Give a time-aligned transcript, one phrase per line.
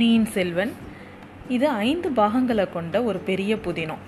[0.00, 0.70] பொன்னியின் செல்வன்.
[1.54, 4.00] இது ஐந்து பாகங்களை கொண்ட ஒரு பெரிய புதினம்.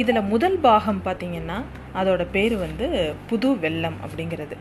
[0.00, 1.56] இதில் முதல் பாகம் பார்த்திங்கன்னா
[2.00, 2.86] அதோட பேர் வந்து
[3.30, 4.56] புது வெள்ளம் அப்படிங்கிறது.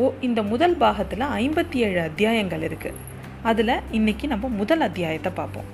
[0.00, 2.98] ஓ இந்த முதல் பாகத்தில் ஐம்பத்தி ஏழு அத்தியாயங்கள் இருக்குது
[3.50, 5.70] அதில் இன்றைக்கி நம்ம முதல் அத்தியாயத்தை பார்ப்போம்.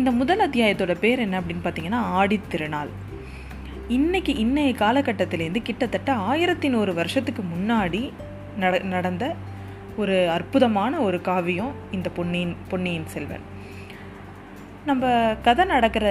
[0.00, 2.92] இந்த முதல் அத்தியாயத்தோட பேர் என்ன அப்படின்னு பார்த்தீங்கன்னா ஆடித்திருநாள்
[3.98, 8.04] இன்னைக்கு இன்றைய காலகட்டத்திலேருந்து கிட்டத்தட்ட ஆயிரத்தி நூறு வருஷத்துக்கு முன்னாடி
[8.64, 9.34] நட நடந்த
[10.02, 13.44] ஒரு அற்புதமான ஒரு காவியம் இந்த பொன்னியின் பொன்னியின் செல்வன்.
[14.88, 15.12] நம்ம
[15.46, 16.06] கதை நடக்கிற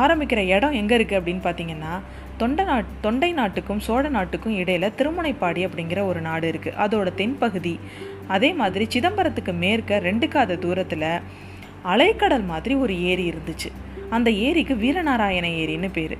[0.00, 1.92] ஆரம்பிக்கிற இடம் எங்கே இருக்குது அப்படின்னு பார்த்தீங்கன்னா
[2.40, 7.74] தொண்டை நாட் தொண்டை நாட்டுக்கும் சோழ நாட்டுக்கும் இடையில் திருமுனைப்பாடி அப்படிங்கிற ஒரு நாடு இருக்குது அதோட தென்பகுதி.
[8.36, 11.08] அதே மாதிரி சிதம்பரத்துக்கு மேற்க ரெண்டு காத தூரத்தில்
[11.94, 13.70] அலைக்கடல் மாதிரி ஒரு ஏரி இருந்துச்சு.
[14.16, 16.16] அந்த ஏரிக்கு வீரநாராயண ஏரின்னு பேர்.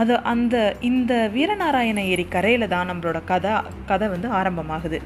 [0.00, 0.56] அது அந்த
[0.90, 3.54] இந்த வீரநாராயண ஏரி கரையில் தான் நம்மளோட கதை
[3.92, 5.00] கதை வந்து ஆரம்பமாகுது.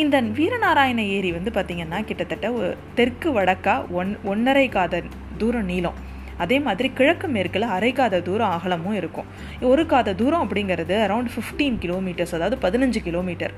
[0.00, 5.02] இந்த வீரநாராயண ஏரி வந்து பார்த்திங்கன்னா கிட்டத்தட்ட ஒரு தெற்கு வடக்கா ஒன் ஒன்றரை காத
[5.40, 5.96] தூரம் நீளம்.
[6.42, 9.26] அதே மாதிரி கிழக்கு மேற்கில் அரை காத தூரம் அகலமும் இருக்கும்.
[9.70, 13.54] ஒரு காத தூரம் அப்படிங்கிறது அரௌண்ட் ஃபிஃப்டீன் கிலோமீட்டர்ஸ் அதாவது பதினஞ்சு கிலோமீட்டர்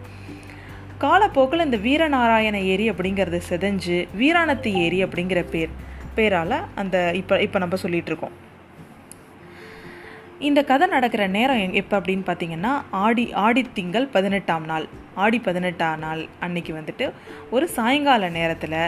[1.05, 5.73] காலப்போக்கில் இந்த வீரநாராயண ஏரி அப்படிங்கிறது செதஞ்சு வீராணத்து ஏரி அப்படிங்கிற பேர்
[6.19, 8.35] பேரால் அந்த இப்போ இப்போ நம்ம சொல்லிகிட்டு இருக்கோம்
[10.49, 14.87] இந்த கதை நடக்கிற நேரம் எங் எப்போ அப்படின்னு பார்த்தீங்கன்னா ஆடி ஆடித்திங்கள் பதினெட்டாம் நாள்.
[15.15, 17.13] ஆடி பதினெட்டாம் நாள் அன்னைக்கு வந்துட்டு
[17.51, 18.79] ஒரு சாயங்கால நேரத்தில்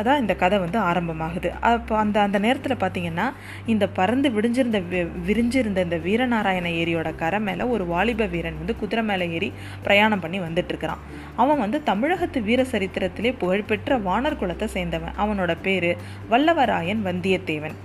[0.00, 1.50] அதான் இந்த கதை வந்து ஆரம்பமாகுது.
[1.60, 3.26] அப்போ அந்த அந்த நேரத்தில் பார்த்தீங்கன்னா
[3.66, 4.78] இந்த பறந்து விடிஞ்சிருந்த
[5.26, 10.40] விரிஞ்சிருந்த இந்த வீரநாராயண ஏரியோட கரை மேலே ஒரு வாலிப வீரன் வந்து குதிரை மேலே ஏறி பிரயாணம் பண்ணி
[10.40, 11.02] வந்துட்டுருக்கிறான்.
[11.36, 15.16] அவன் வந்து தமிழகத்து வீர சரித்திரத்திலே புகழ்பெற்ற வானர் குலத்தை சேர்ந்தவன்.
[15.18, 15.96] அவனோட பேர்
[16.30, 17.76] வல்லவராயன் வந்தியத்தேவன்.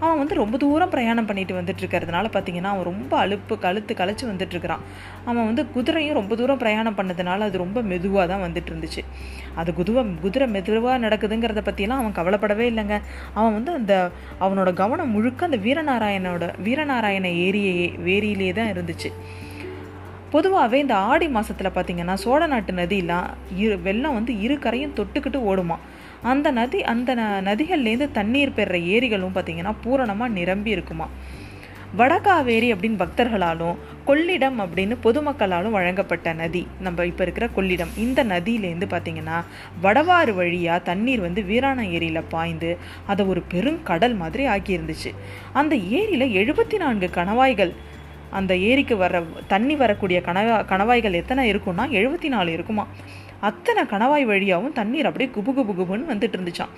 [0.00, 4.50] அவன் வந்து ரொம்ப தூரம் பிரயாணம் பண்ணிட்டு வந்துட்டு இருக்கிறதுனால பார்த்தீங்கன்னா அவன் ரொம்ப அழுப்பு கழுத்து கழிச்சு வந்துட்டு
[4.50, 4.80] இருக்கிறான்
[5.24, 9.02] அவன் வந்து குதிரையும் ரொம்ப தூரம் பிரயாணம் பண்ணதுனால அது ரொம்ப மெதுவாக தான் வந்துட்டு இருந்துச்சு
[9.54, 13.00] அது குதுவ குதிரை மெதுவாக நடக்குதுங்கிறத பற்றியெல்லாம் அவன் கவலைப்படவே இல்லைங்க.
[13.34, 19.10] அவன் வந்து அந்த அவனோட கவனம் முழுக்க அந்த வீரநாராயணோட வீரநாராயண ஏரியே ஏரியிலே தான் இருந்துச்சு.
[20.30, 25.78] பொதுவாகவே இந்த ஆடி மாதத்தில் பார்த்தீங்கன்னா சோழ நாட்டு நதியெலாம் இரு வெள்ளம் வந்து இரு கரையும் தொட்டுக்கிட்டு ஓடுமா
[26.22, 31.08] அந்த நதி அந்த ந நதிகள்லேருந்து தண்ணீர் பெறுற ஏரிகளும் பார்த்திங்கன்னா பூரணமாக நிரம்பி இருக்குமா?
[31.96, 37.88] வடகாவேரி அப்படின்னு பக்தர்களாலும் கொள்ளிடம் அப்படின்னு பொதுமக்களாலும் வழங்கப்பட்ட நதி நம்ம இப்போ இருக்கிற கொள்ளிடம்.
[37.96, 39.44] இந்த நதியிலேருந்து பார்த்திங்கன்னா
[39.82, 45.12] வடவாறு வழியாக தண்ணீர் வந்து வீராண ஏரியில் பாய்ந்து அதை ஒரு பெருங்கடல் மாதிரி ஆக்கியிருந்துச்சு.
[45.52, 47.72] அந்த ஏரியில் எழுபத்தி நான்கு கணவாய்கள்
[48.30, 52.86] அந்த ஏரிக்கு வர தண்ணி வரக்கூடிய கணவா கணவாய்கள் எத்தனை இருக்கும்னா எழுபத்தி நாலு இருக்குமா?
[53.46, 56.72] அத்தனை கணவாய் வழியாகவும் தண்ணீர் அப்படியே குபு குபு குபுன்னு வந்துட்டு இருந்துச்சான்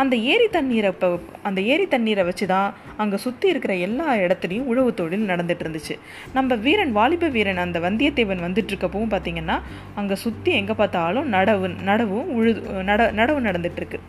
[0.00, 1.08] அந்த ஏரி தண்ணீரை இப்போ
[1.48, 2.68] அந்த ஏரி தண்ணீரை வச்சு தான்
[3.02, 5.94] அங்கே சுற்றி இருக்கிற எல்லா இடத்துலையும் உழவு தொழில் நடந்துட்டு இருந்துச்சு.
[6.36, 9.56] நம்ம வீரன் வாலிப வீரன் அந்த வந்தியத்தேவன் வந்துட்டு இருக்கப்பவும் பார்த்தீங்கன்னா
[10.02, 14.00] அங்கே சுற்றி எங்கே பார்த்தாலும் நடவு நடவும் உழுது நட நடவு நடந்துட்டு இருக்கு.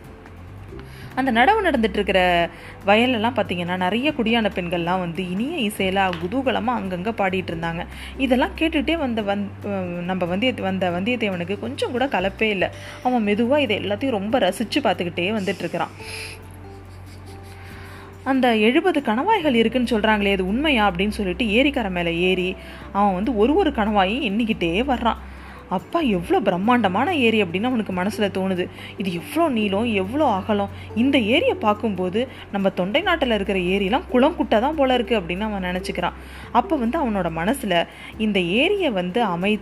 [1.20, 2.20] அந்த நடவு நடந்துட்டுருக்கிற
[2.88, 7.84] வயலெல்லாம் பார்த்தீங்கன்னா நிறைய குடியான பெண்கள்லாம் வந்து இனிய இசையில் குதூகலமாக அங்கங்கே பாடிட்டு இருந்தாங்க
[8.24, 9.44] இதெல்லாம் கேட்டுகிட்டே வந்த வந்
[10.10, 12.68] நம்ம வந்திய வந்த வந்தியத்தேவனுக்கு கொஞ்சம் கூட கலப்பே இல்லை.
[13.06, 15.94] அவன் மெதுவாக இதை எல்லாத்தையும் ரொம்ப ரசித்து பார்த்துக்கிட்டே வந்துட்டுருக்கிறான்.
[18.30, 22.48] அந்த எழுபது கணவாய்கள் இருக்குன்னு சொல்கிறாங்களே அது உண்மையா அப்படின்னு சொல்லிட்டு ஏரிக்கரை மேலே ஏறி
[22.92, 25.20] அவன் வந்து ஒரு ஒரு கணவாயும் எண்ணிக்கிட்டே வர்றான்.
[25.76, 28.64] அப்பா எவ்வளோ பிரம்மாண்டமான ஏரி அப்படின்னு அவனுக்கு மனசில் தோணுது.
[29.00, 30.72] இது எவ்வளோ நீளம் எவ்வளோ அகலம்.
[31.02, 32.20] இந்த ஏரியை பார்க்கும்போது
[32.54, 36.16] நம்ம தொண்டை நாட்டில் இருக்கிற ஏரியெலாம் குளம் குட்டை தான் போல இருக்குது அப்படின்னு அவன் நினச்சிக்கிறான்.
[36.60, 37.76] அப்போ வந்து அவனோட மனசில்
[38.26, 39.52] இந்த ஏரியை வந்து அமை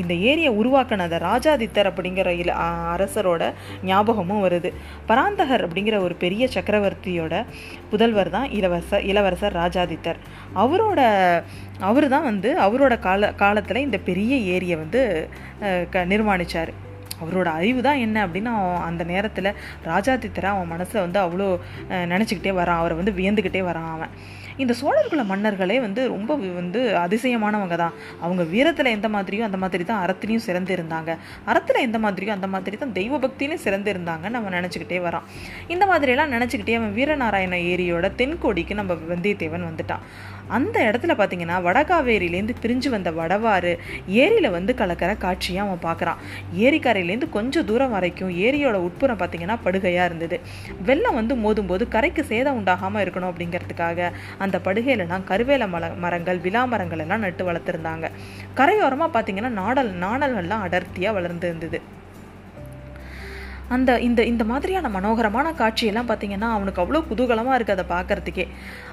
[0.00, 2.50] இந்த ஏரியை உருவாக்கினத ராஜாதித்தர் அப்படிங்கிற இல
[2.94, 3.42] அரசரோட
[3.90, 4.72] ஞாபகமும் வருது.
[5.10, 7.44] பராந்தகர் அப்படிங்கிற ஒரு பெரிய சக்கரவர்த்தியோட
[7.92, 10.18] புதல்வர் தான் இளவரசர் இளவரசர் ராஜாதித்தர்.
[10.62, 11.00] அவரோட
[11.86, 15.00] அவர் தான் வந்து அவரோட கால காலத்தில் இந்த பெரிய ஏரியை வந்து
[15.94, 16.72] க நிர்மாணித்தார்
[17.22, 19.48] அவரோட அறிவு தான் என்ன அப்படின்னு அவன் அந்த நேரத்தில்
[19.90, 21.46] ராஜாதித்தரை அவன் மனசை வந்து அவ்வளோ
[22.12, 22.80] நினச்சிக்கிட்டே வரான்.
[22.82, 24.12] அவரை வந்து வியந்துக்கிட்டே வரான் அவன்.
[24.62, 30.00] இந்த சோழர்குல மன்னர்களே வந்து ரொம்ப வந்து அதிசயமானவங்க தான் அவங்க வீரத்தில் எந்த மாதிரியோ அந்த மாதிரி தான்
[30.04, 31.10] அறத்துலையும் சிறந்து இருந்தாங்க.
[31.50, 35.28] அறத்தில் எந்த மாதிரியோ அந்த மாதிரி தான் தெய்வ பக்தியிலையும் சிறந்து இருந்தாங்கன்னு நம்ம நினச்சிக்கிட்டே வரான்.
[35.74, 40.04] இந்த மாதிரியெல்லாம் நினச்சிக்கிட்டே அவன் வீரநாராயண ஏரியோட தென்கோடிக்கு நம்ம வந்தியத்தேவன் வந்துட்டான்.
[40.48, 43.72] அந்த இடத்துல பார்த்தீங்கன்னா வடகாவேரியிலேருந்து பிரிஞ்சு வந்த வடவாறு
[44.22, 46.20] ஏரியில் வந்து கலக்கிற காட்சியை அவன் பார்க்குறான்
[46.64, 50.38] ஏரிக்கரையிலேருந்து கொஞ்சம் தூரம் வரைக்கும் ஏரியோட உட்புறம் பார்த்தீங்கன்னா படுகையாக இருந்தது.
[50.88, 57.04] வெள்ளம் வந்து மோதும்போது கரைக்கு சேதம் உண்டாகாமல் இருக்கணும் அப்படிங்கிறதுக்காக அந்த படுகையிலலாம் கருவேல மல மரங்கள் விழா மரங்கள்
[57.06, 58.06] எல்லாம் நட்டு வளர்த்துருந்தாங்க.
[58.60, 61.80] கரையோரமாக பார்த்தீங்கன்னா நாடல் நாணல்கள்லாம் அடர்த்தியாக வளர்ந்து இருந்தது
[63.76, 68.44] அந்த இந்த இந்த மாதிரியான மனோகரமான காட்சியெல்லாம் பார்த்தீங்கன்னா அவனுக்கு அவ்வளோ குதூகலமாக இருக்குது அதை பார்க்கறதுக்கே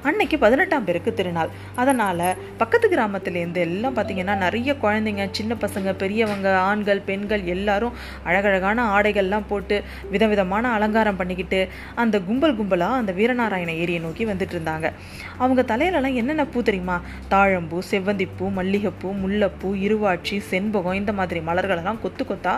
[0.10, 1.52] அன்னைக்கு பதினெட்டாம் பேருக்கு திருநாள்.
[1.82, 2.24] அதனால்
[2.62, 7.96] பக்கத்து கிராமத்துலேருந்து எல்லாம் பார்த்தீங்கன்னா நிறைய குழந்தைங்க சின்ன பசங்க பெரியவங்க ஆண்கள் பெண்கள் எல்லாரும்
[8.30, 9.78] அழகழகான ஆடைகள்லாம் போட்டு
[10.14, 11.62] விதவிதமான அலங்காரம் பண்ணிக்கிட்டு
[12.04, 14.90] அந்த கும்பல் கும்பலாக அந்த வீரநாராயண ஏரியை நோக்கி வந்துட்டு இருந்தாங்க
[15.38, 16.98] அவங்க தலையிலலாம் என்னென்ன பூ தெரியுமா?
[17.34, 22.54] தாழம்பூ செவ்வந்திப்பூ மல்லிகைப்பூ முல்லைப்பூ இருவாட்சி செண்பகம் இந்த மாதிரி மலர்களெல்லாம் கொத்து கொத்தா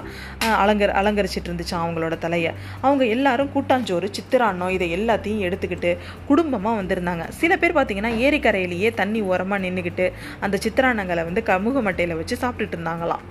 [0.64, 2.54] அலங்கர் அலங்கரிச்சிட்டு இருந்துச்சு அவங்களோட தலையை.
[2.82, 7.30] அவங்க எல்லாரும் கூட்டாஞ்சோறு சித்திராண்ணம் இதை எல்லாத்தையும் எடுத்துக்கிட்டு குடும்பமாக வந்திருந்தாங்க.
[7.30, 13.26] சில பேர் பார்த்தீங்கன்னா ஏரிக்கரையிலேயே தண்ணி ஓரமாக நின்றுக்கிட்டு அந்த சித்திராண்ணங்களை வந்து கமுக மட்டையில் வச்சு சாப்பிட்டுட்டு இருந்தாங்களாம்.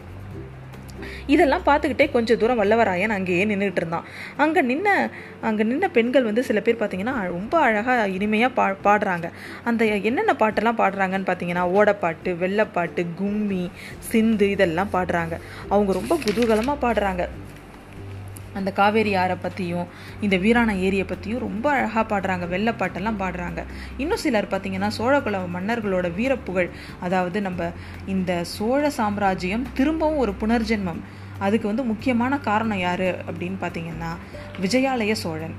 [1.27, 4.05] இதெல்லாம் பார்த்துக்கிட்டே கொஞ்சம் தூரம் வல்லவராயன் அங்கேயே நின்றுட்டு இருந்தான்.
[4.37, 9.31] அங்கே நின்ன அங்கே நின்ன பெண்கள் வந்து சில பேர் பார்த்தீங்கன்னா ரொம்ப அழகாக இனிமையாக பா பாடுறாங்க.
[9.65, 15.37] அந்த என்னென்ன பாட்டெல்லாம் பாடுறாங்கன்னு பார்த்தீங்கன்னா ஓடப்பாட்டு வெள்ளப்பாட்டு கும்மி சிந்து இதெல்லாம் பாடுறாங்க.
[15.69, 17.29] அவங்க ரொம்ப குதூகலமாக பாடுறாங்க.
[18.59, 19.87] அந்த காவேரி ஆறை பற்றியும்
[20.27, 23.61] இந்த வீராண ஏரியை பற்றியும் ரொம்ப அழகாக பாடுறாங்க வெள்ளப்பாட்டெல்லாம் பாடுறாங்க.
[24.03, 26.71] இன்னும் சிலர் பார்த்திங்கன்னா சோழகுல மன்னர்களோட வீரப்புகழ்
[27.01, 27.71] அதாவது நம்ம
[28.15, 31.01] இந்த சோழ சாம்ராஜ்யம் திரும்பவும் ஒரு புனர்ஜென்மம்.
[31.47, 34.13] அதுக்கு வந்து முக்கியமான காரணம் யார் அப்படின்னு பார்த்தீங்கன்னா
[34.65, 35.57] விஜயாலய சோழன்.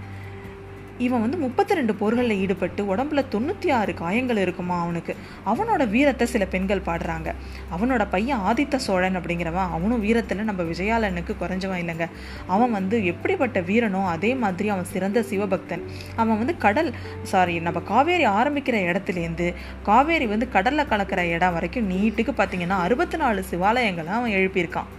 [1.06, 5.14] இவன் வந்து முப்பத்தி ரெண்டு போர்களில் ஈடுபட்டு உடம்புல தொண்ணூற்றி ஆறு காயங்கள் இருக்குமா அவனுக்கு.
[5.52, 7.30] அவனோட வீரத்தை சில பெண்கள் பாடுறாங்க.
[7.76, 12.08] அவனோட பையன் ஆதித்த சோழன் அப்படிங்கிறவன் அவனும் வீரத்தில் நம்ம விஜயாலனுக்கு குறைஞ்சவன் இல்லைங்க.
[12.56, 15.84] அவன் வந்து எப்படிப்பட்ட வீரனோ அதே மாதிரி அவன் சிறந்த சிவபக்தன்.
[16.16, 16.92] அவன் வந்து கடல்
[17.32, 19.50] சாரி நம்ம காவேரி ஆரம்பிக்கிற இடத்துலேருந்து
[19.90, 24.90] காவேரி வந்து கடலில் கலக்கிற இடம் வரைக்கும் நீட்டுக்கு பார்த்தீங்கன்னா அறுபத்தி நாலு சிவாலயங்களை அவன் எழுப்பியிருக்கான்.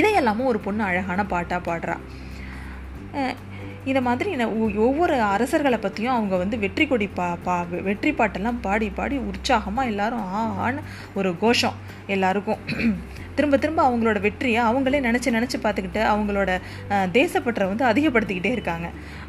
[0.00, 2.04] இதையெல்லாமும் ஒரு பொண்ணு அழகான பாட்டாக பாடுறான்
[3.90, 4.30] இந்த மாதிரி
[4.86, 7.56] ஒவ்வொரு அரசர்களை பற்றியும் அவங்க வந்து வெற்றி கொடி பா பா
[7.88, 10.82] வெற்றி பாட்டெல்லாம் பாடி பாடி உற்சாகமாக எல்லாரும் ஆ ஆன்னு
[11.18, 11.78] ஒரு கோஷம்
[12.14, 12.62] எல்லாருக்கும்.
[13.36, 16.50] திரும்ப திரும்ப அவங்களோட வெற்றியை அவங்களே நினச்சி நினச்சி பார்த்துக்கிட்டு அவங்களோட
[17.16, 18.88] தேசப்பற்றை வந்து அதிகப்படுத்திக்கிட்டே இருக்காங்க.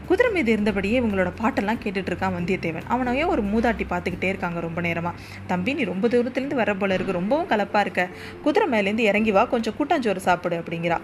[0.09, 5.21] குதிரை மீது இருந்தபடியே இவங்களோட பாட்டெல்லாம் கேட்டுட்டு இருக்கான் வந்தியத்தேவன் அவனையே ஒரு மூதாட்டி பார்த்துக்கிட்டே இருக்காங்க ரொம்ப நேரமாக
[5.51, 7.13] தம்பி நீ ரொம்ப தூரத்துலேருந்து வர போல இருக்கு.
[7.19, 8.03] ரொம்பவும் கலப்பாக இருக்க.
[8.45, 9.43] குதிரை மேலேருந்து இறங்கி வா.
[9.53, 10.97] கொஞ்சம் கூட்டாஞ்சோறு சாப்பிடு அப்படிங்கிறா.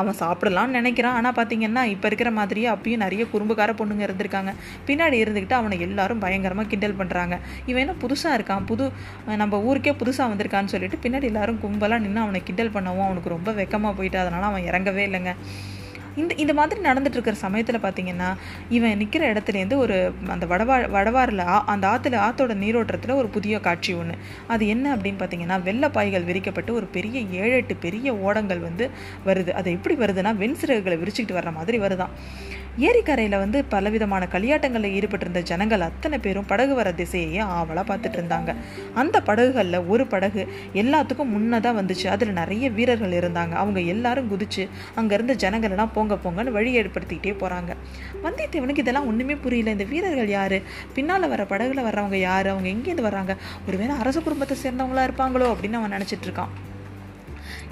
[0.00, 1.16] அவன் சாப்பிடலாம்னு நினைக்கிறான்.
[1.20, 4.52] ஆனால் பார்த்தீங்கன்னா இப்போ இருக்கிற மாதிரியே அப்பயும் நிறைய குறும்புக்கார பொண்ணுங்க இருந்திருக்காங்க.
[4.90, 7.34] பின்னாடி இருந்துக்கிட்டு அவனை எல்லாரும் பயங்கரமாக கிண்டல் பண்ணுறாங்க
[7.70, 8.66] இவன் என்ன புதுசாக இருக்கான்?
[8.72, 8.86] புது
[9.44, 13.94] நம்ம ஊருக்கே புதுசாக வந்திருக்கான்னு சொல்லிட்டு பின்னாடி எல்லாரும் கும்பலாக நின்று அவனை கிண்டல் பண்ணவும் அவனுக்கு ரொம்ப வெக்கமாக
[14.00, 15.34] போயிட்டு அதனால அவன் இறங்கவே இல்லைங்க.
[16.18, 18.28] இந்த இந்த மாதிரி நடந்துட்டு இருக்கிற சமயத்தில் பார்த்தீங்கன்னா
[18.68, 23.92] இவன் நிற்கிற இடத்துலேருந்து ஒரு அந்த வடவா வடவாரில் ஆ அந்த ஆற்றுல ஆற்றோட நீரோட்டத்தில் ஒரு புதிய காட்சி
[23.94, 24.16] ஒன்று
[24.46, 28.84] அது என்ன அப்படின்னு பார்த்தீங்கன்னா வெள்ளப்பாய்கள் விரிக்கப்பட்டு ஒரு பெரிய ஏழு எட்டு பெரிய ஓடங்கள் வந்து
[29.26, 29.50] வருது.
[29.50, 32.14] அது எப்படி வருதுன்னா வெண்சிறகுகளை விரிச்சுக்கிட்டு வர்ற மாதிரி வருதான்.
[32.86, 38.54] ஏரிக்கரையில் வந்து பலவிதமான களியாட்டங்களில் ஈடுபட்டிருந்த ஜனங்கள் அத்தனை பேரும் படகு வர திசையையே ஆவலாக பார்த்துட்டு இருந்தாங்க.
[38.94, 42.06] அந்த படகுகளில் ஒரு படகு எல்லாத்துக்கும் முன்னதாக வந்துச்சு.
[42.06, 43.52] அதில் நிறைய வீரர்கள் இருந்தாங்க.
[43.52, 47.74] அவங்க எல்லாரும் குதிச்சு அங்கேருந்து ஜனங்கள்லாம் போங்க போங்கன்னு வழி ஏற்படுத்திக்கிட்டே போகிறாங்க
[48.24, 49.70] வந்தியத்தேவனுக்கு இதெல்லாம் ஒன்றுமே புரியல.
[49.70, 50.58] இந்த வீரர்கள் யார்?
[50.94, 52.46] பின்னால் வர படகுல வர்றவங்க யார்?
[52.46, 53.36] அவங்க எங்கேருந்து வர்றாங்க?
[53.66, 56.54] ஒருவேளை அரச குடும்பத்தை சேர்ந்தவங்களா இருப்பாங்களோ அப்படின்னு அவன் நினச்சிட்டு இருக்கான்.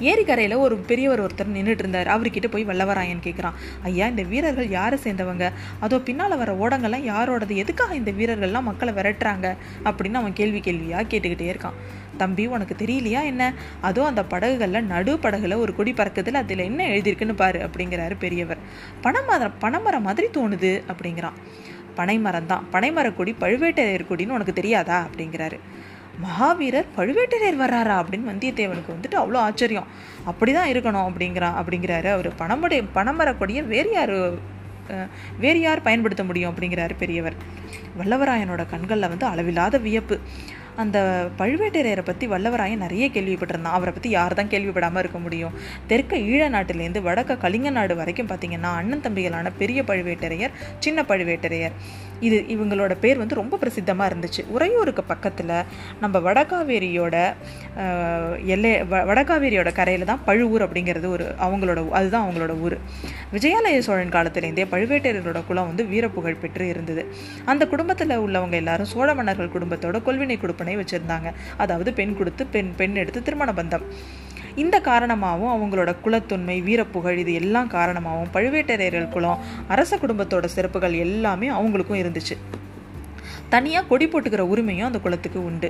[0.01, 2.07] ஏரிக்கரையில் ஒரு பெரியவர் ஒருத்தர் நின்றுட்டு இருந்தார்.
[2.07, 3.53] அவர்கிட்ட போய் வல்லவராயன் கேட்குறான்
[3.83, 5.53] ஐயா இந்த வீரர்கள் யாரை சேர்ந்தவங்க?
[5.81, 7.55] அதோ பின்னால் வர ஓடங்கள்லாம் யாரோடது?
[7.55, 9.57] எதுக்காக இந்த வீரர்கள்லாம் மக்களை விரட்டுறாங்க?
[9.85, 11.73] அப்படின்னு அவன் கேள்வி கேள்வியாக கேட்டுக்கிட்டே இருக்கான்.
[12.17, 13.55] தம்பி உனக்கு தெரியலையா என்ன?
[13.81, 18.59] அதோ அந்த படகுகளில் நடு படகுல ஒரு கொடி பறக்குதில் அதில் என்ன எழுதியிருக்குன்னு பாரு அப்படிங்கிறாரு பெரியவர்.
[19.01, 21.33] பனைமரம் பனைமரம் மாதிரி தோணுது அப்படிங்கிறான்.
[21.95, 25.07] பனைமரம் தான் பனைமரக்கொடி பழுவேட்டரையர் கொடின்னு உனக்கு தெரியாதா?
[25.07, 25.59] அப்படிங்கிறாரு.
[26.25, 29.89] மகாவீரர் பழுவேட்டரையர் வர்றாரா அப்படின்னு வந்தியத்தேவனுக்கு வந்துட்டு அவ்வளோ ஆச்சரியம்.
[30.31, 32.31] அப்படி தான் இருக்கணும் அப்படிங்கிறா அப்படிங்கிறாரு அவர்.
[32.43, 34.15] பணமுடைய பணமரக்கொடியை வேறு யார்
[35.45, 37.37] வேறு யார் பயன்படுத்த முடியும் அப்படிங்கிறாரு பெரியவர்.
[38.01, 40.17] வல்லவராயனோட கண்களில் வந்து அளவில்லாத வியப்பு.
[40.83, 40.99] அந்த
[41.39, 43.77] பழுவேட்டரையரை பற்றி வல்லவராயன் நிறைய கேள்விப்பட்டிருந்தான்.
[43.79, 45.55] அவரை பற்றி யார் தான் கேள்விப்படாமல் இருக்க முடியும்.
[45.91, 50.57] தெற்க ஈழ நாட்டிலேருந்து வடக்க கலிங்க நாடு வரைக்கும் பார்த்தீங்கன்னா அண்ணன் தம்பிகளான பெரிய பழுவேட்டரையர்
[50.87, 51.77] சின்ன பழுவேட்டரையர்.
[52.27, 54.43] இது இவங்களோட பேர் வந்து ரொம்ப பிரசித்தமாக இருந்துச்சு.
[54.55, 55.55] உறையூருக்கு பக்கத்தில்
[56.03, 57.17] நம்ம வடகாவேரியோட
[58.55, 62.77] எல்லை வ வடகாவேரியோட கரையில் தான் பழுவூர் அப்படிங்கிறது ஒரு அவங்களோட அதுதான் அவங்களோட ஊர்.
[63.37, 67.05] விஜயாலய சோழன் காலத்திலேருந்தே பழுவேட்டையர்களோட குலம் வந்து வீரப்புகழ் பெற்று இருந்தது.
[67.53, 71.31] அந்த குடும்பத்தில் உள்ளவங்க எல்லாரும் சோழ மன்னர்கள் குடும்பத்தோட கொள்வினை கொடுப்பனை வச்சுருந்தாங்க.
[71.65, 73.87] அதாவது பெண் கொடுத்து பெண் பெண் எடுத்து திருமண பந்தம்.
[74.63, 79.43] இந்த காரணமாகவும் அவங்களோட குலத்தொன்மை வீரப்புகழ் இது எல்லாம் காரணமாகவும் பழுவேட்டரையர்கள் குலம்
[79.75, 82.37] அரச குடும்பத்தோட சிறப்புகள் எல்லாமே அவங்களுக்கும் இருந்துச்சு.
[83.55, 85.69] தனியாக கொடி போட்டுக்கிற உரிமையும் அந்த குலத்துக்கு உண்டு.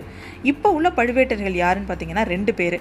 [0.50, 2.76] இப்போ உள்ள பழுவேட்டர்கள் யாருன்னு பார்த்தீங்கன்னா ரெண்டு பேர்.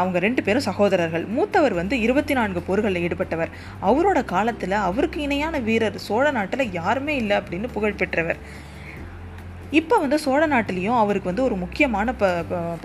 [0.00, 1.24] அவங்க ரெண்டு பேரும் சகோதரர்கள்.
[1.36, 3.50] மூத்தவர் வந்து இருபத்தி நான்கு போர்களில் ஈடுபட்டவர்.
[3.88, 8.40] அவரோட காலத்தில் அவருக்கு இணையான வீரர் சோழ நாட்டில் யாருமே இல்லை அப்படின்னு புகழ் பெற்றவர்.
[9.70, 12.26] இப்போ வந்து சோழ நாட்டிலையும் அவருக்கு வந்து ஒரு முக்கியமான ப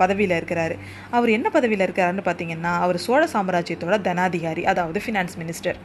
[0.00, 0.74] பதவியில் இருக்கிறாரு.
[1.10, 5.78] அவர் என்ன பதவியில் இருக்கிறாருன்னு பார்த்தீங்கன்னா அவர் சோழ சாம்ராஜ்யத்தோட தனாதிகாரி அதாவது ஃபினான்ஸ் மினிஸ்டர்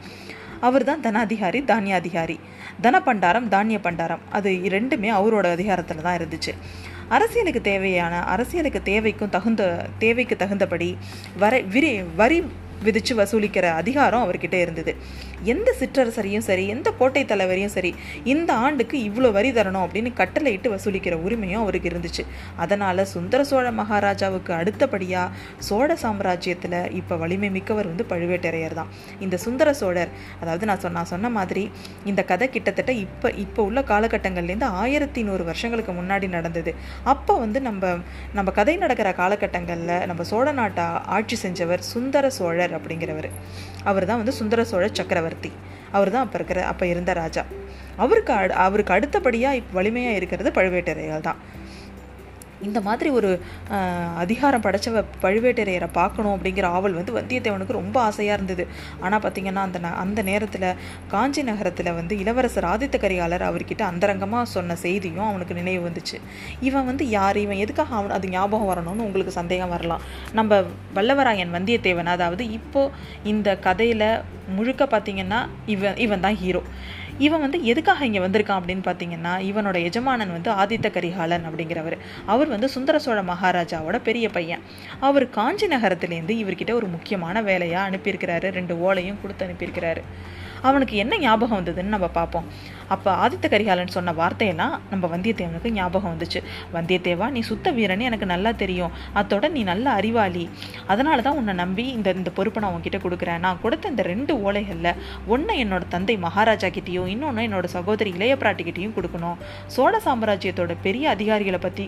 [0.60, 2.38] அவர் தான் தனாதிகாரி தானியாதிகாரி.
[2.80, 6.54] தன பண்டாரம் தானிய பண்டாரம் அது ரெண்டுமே அவரோட அதிகாரத்தில் தான் இருந்துச்சு.
[7.08, 9.62] அரசியலுக்கு தேவையான அரசியலுக்கு தேவைக்கும் தகுந்த
[9.98, 10.98] தேவைக்கு தகுந்தபடி
[11.36, 12.44] வரை விரி வரி
[12.86, 14.92] விதித்து வசூலிக்கிற அதிகாரம் அவர்கிட்ட இருந்தது.
[15.52, 17.90] எந்த சிற்றரசரையும் சரி எந்த கோட்டை தலைவரையும் சரி
[18.32, 22.22] இந்த ஆண்டுக்கு இவ்வளோ வரி தரணும் அப்படின்னு கட்டளையிட்டு வசூலிக்கிற உரிமையும் அவருக்கு இருந்துச்சு.
[22.64, 25.34] அதனால் சுந்தர சோழ மகாராஜாவுக்கு அடுத்தபடியாக
[25.68, 28.90] சோழ சாம்ராஜ்யத்தில் இப்போ வலிமை மிக்கவர் வந்து பழுவேட்டரையர் தான்.
[29.26, 31.64] இந்த சுந்தர சோழர் அதாவது நான் சொன்ன நான் சொன்ன மாதிரி
[32.10, 36.72] இந்த கதை கிட்டத்தட்ட இப்போ இப்போ உள்ள காலகட்டங்கள்லேருந்து ஆயிரத்தி நூறு வருஷங்களுக்கு முன்னாடி நடந்தது.
[37.12, 37.92] அப்போ வந்து நம்ம
[38.38, 42.67] நம்ம கதை நடக்கிற காலகட்டங்களில் நம்ம சோழ நாட்டை ஆட்சி செஞ்சவர் சுந்தர சோழர்.
[42.76, 43.28] அப்படிங்கிறவர்.
[43.84, 45.52] அவர் தான் வந்து சுந்தர சோழ சக்கரவர்த்தி.
[45.90, 47.44] அவர் தான் அப்போ இருக்கிற அப்போ இருந்த ராஜா.
[47.96, 51.38] அவருக்கு அவருக்கு அடுத்தபடியாக இப்போ வலிமையாக இருக்கிறது பழுவேட்டரையர் தான்
[52.66, 53.30] இந்த மாதிரி ஒரு
[54.22, 58.64] அதிகாரம் படைச்சவ பழுவேட்டரையரை பார்க்கணும் அப்படிங்கிற ஆவல் வந்து வந்தியத்தேவனுக்கு ரொம்ப ஆசையாக இருந்தது.
[59.04, 60.68] ஆனால் பார்த்தீங்கன்னா அந்த அந்த நேரத்தில்
[61.14, 66.18] காஞ்சி நகரத்தில் வந்து இளவரசர் ஆதித்த கரிகாலர் அவர்கிட்ட அந்தரங்கமாக சொன்ன செய்தியும் அவனுக்கு நினைவு வந்துச்சு.
[66.68, 67.38] இவன் வந்து யார்?
[67.44, 70.04] இவன் எதுக்காக அவன் அது ஞாபகம் வரணும்னு உங்களுக்கு சந்தேகம் வரலாம்.
[70.40, 70.60] நம்ம
[70.98, 72.94] வல்லவராயன் வந்தியத்தேவன் அதாவது இப்போது
[73.32, 74.08] இந்த கதையில்
[74.56, 75.42] முழுக்க பார்த்தீங்கன்னா
[75.74, 76.62] இவன் இவன் தான் ஹீரோ
[77.26, 81.96] இவன் வந்து எதுக்காக இங்கே வந்திருக்கான் அப்படின்னு பார்த்தீங்கன்னா இவனோட எஜமானன் வந்து ஆதித்த கரிகாலன் அப்படிங்கிறவர்.
[82.32, 84.60] அவர் வந்து சுந்தர சோழ மகாராஜாவோட பெரிய பையன்.
[85.00, 88.50] அவர் காஞ்சி நகரத்துலேருந்து இவர்கிட்ட ஒரு முக்கியமான வேலையாக அனுப்பியிருக்கிறாரு.
[88.52, 90.02] ரெண்டு ஓலையும் கொடுத்து அனுப்பியிருக்கிறாரு.
[90.62, 92.46] அவனுக்கு என்ன ஞாபகம் வந்ததுன்னு நம்ம பார்ப்போம்.
[92.88, 96.40] அப்போ ஆதித்த கரிகாலன் சொன்ன வார்த்தையெல்லாம் நம்ம வந்தியத்தேவனுக்கு ஞாபகம் வந்துச்சு.
[96.74, 98.90] வந்தியத்தேவா நீ சுத்த வீரன்னு எனக்கு நல்லா தெரியும்.
[99.14, 100.50] அதோட நீ நல்ல அறிவாளி.
[100.92, 103.40] அதனால தான் உன்னை நம்பி இந்த இந்த பொறுப்பை நான் உன்கிட்ட கொடுக்குறேன்.
[103.46, 104.90] நான் கொடுத்த இந்த ரெண்டு ஓலைகளில்
[105.34, 109.38] ஒன்று என்னோட தந்தை மகாராஜா கிட்டேயும் இன்னொன்று என்னோட சகோதரி இளைய பிராட்டிக்கிட்டையும் கொடுக்கணும்.
[109.74, 111.86] சோழ சாம்ராஜ்யத்தோட பெரிய அதிகாரிகளை பற்றி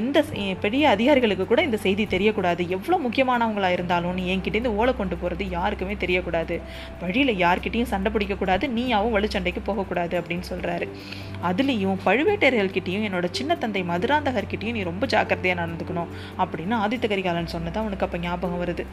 [0.00, 0.24] எந்த
[0.64, 2.62] பெரிய அதிகாரிகளுக்கு கூட இந்த செய்தி தெரியக்கூடாது.
[2.76, 6.56] எவ்வளோ முக்கியமானவங்களாக இருந்தாலும் நீ என்கிட்டேருந்து ஓலை கொண்டு போகிறது யாருக்குமே தெரியக்கூடாது.
[7.02, 8.64] வழியில் யார்கிட்டையும் சண்டை பிடிக்கக்கூடாது.
[8.78, 10.88] நீயாவும் வலுச்சண்டைக்கு போகக்கூடாது அப்படின்னு சொல்கிறாரு
[11.48, 16.10] அதுலேயும் பழுவேட்டையர்கள்கிட்டையும் என்னோட சின்ன தந்தை மதுராந்தகர்கிட்டையும் நீ ரொம்ப ஜாக்கிரதையாக நடந்துக்கணும்
[16.42, 18.84] அப்படின்னு ஆதித்த கரிகாலன் சொன்னது உனக்கு அப்போ ஞாபகம் வருது.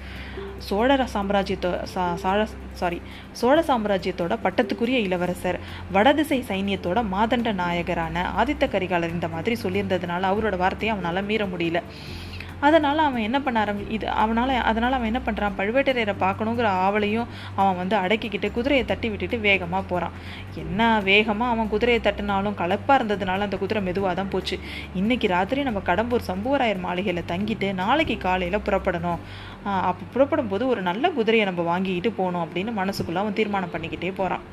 [0.67, 2.39] சோழ சாம்ராஜ்யத்தோ சா சாழ
[2.79, 2.97] சாரி
[3.39, 5.57] சோழ சாம்ராஜ்யத்தோட பட்டத்துக்குரிய இளவரசர்
[5.95, 11.81] வடதிசை சைன்யத்தோட மாதண்ட நாயகரான ஆதித்த கரிகாலர் இந்த மாதிரி சொல்லியிருந்ததுனால அவரோட வார்த்தையை அவனால் மீற முடியல.
[12.67, 17.27] அதனால் அவன் என்ன பண்ண ஆரம்பி இது அவனால் அதனால் அவன் என்ன பண்ணுறான் பழுவேட்டரையரை பார்க்கணுங்கிற ஆவலையும்
[17.61, 20.15] அவன் வந்து அடக்கிக்கிட்டு குதிரையை தட்டி விட்டுட்டு வேகமாக போகிறான்
[20.63, 24.57] என்ன வேகமாக அவன் குதிரையை தட்டினாலும் கலப்பாக இருந்ததுனால அந்த குதிரை மெதுவாக தான் போச்சு.
[25.01, 29.21] இன்றைக்கி ராத்திரி நம்ம கடம்பூர் சம்புவராயர் மாளிகையில் தங்கிட்டு நாளைக்கு காலையில் புறப்படணும்.
[29.89, 34.45] அப்போ புறப்படும் போது ஒரு நல்ல குதிரையை நம்ம வாங்கிக்கிட்டு போகணும் அப்படின்னு மனசுக்குள்ளே அவன் தீர்மானம் பண்ணிக்கிட்டே போகிறான்